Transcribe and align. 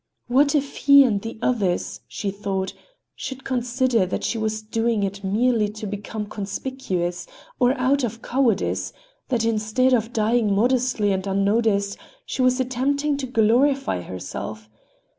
What 0.25 0.55
if 0.55 0.77
he 0.77 1.03
and 1.03 1.21
the 1.21 1.37
others, 1.43 2.01
she 2.07 2.31
thought, 2.31 2.73
should 3.13 3.43
consider 3.43 4.03
that 4.07 4.23
she 4.23 4.39
was 4.39 4.63
doing 4.63 5.03
it 5.03 5.23
merely 5.23 5.69
to 5.73 5.85
become 5.85 6.25
conspicuous, 6.25 7.27
or 7.59 7.77
out 7.77 8.03
of 8.03 8.23
cowardice, 8.23 8.93
that 9.27 9.45
instead 9.45 9.93
of 9.93 10.11
dying 10.11 10.55
modestly 10.55 11.11
and 11.11 11.27
unnoticed, 11.27 11.99
she 12.25 12.41
was 12.41 12.59
attempting 12.59 13.15
to 13.17 13.27
glorify 13.27 14.01
herself. 14.01 14.67